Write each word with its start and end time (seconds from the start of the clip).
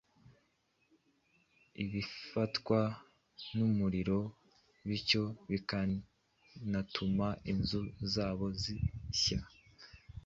bifatwa 1.91 2.79
n’umuriro 3.55 4.19
bityo 4.87 5.23
bikanatuma 5.51 7.27
inzu 7.51 7.81
nazo 8.13 8.47
zishya 8.61 9.39